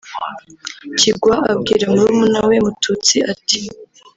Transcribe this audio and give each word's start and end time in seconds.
Kigwa 0.99 1.35
abwira 1.51 1.85
murumuna 1.93 2.39
we 2.47 2.55
Mututsi 2.65 3.17
ati 3.33 3.59